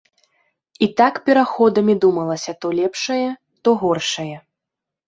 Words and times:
І 0.85 0.87
так 1.01 1.19
пераходамі 1.27 1.97
думалася 2.07 2.51
то 2.61 2.67
лепшае, 2.81 3.23
то 3.67 3.79
горшае. 3.85 4.33